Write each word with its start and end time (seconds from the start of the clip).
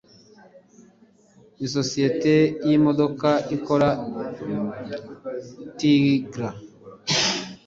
Nisosiyete 1.59 2.33
yimodoka 2.67 3.29
ikora 3.55 3.89
Tigra 5.77 6.49